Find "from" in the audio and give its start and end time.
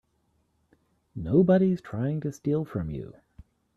2.65-2.89